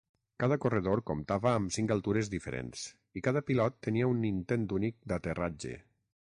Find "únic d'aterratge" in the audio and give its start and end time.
4.81-5.79